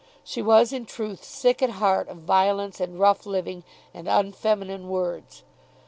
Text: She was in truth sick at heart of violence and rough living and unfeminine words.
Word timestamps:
She 0.23 0.41
was 0.41 0.73
in 0.73 0.87
truth 0.87 1.23
sick 1.23 1.61
at 1.61 1.69
heart 1.69 2.09
of 2.09 2.17
violence 2.23 2.79
and 2.79 2.99
rough 2.99 3.27
living 3.27 3.63
and 3.93 4.07
unfeminine 4.07 4.89
words. 4.89 5.43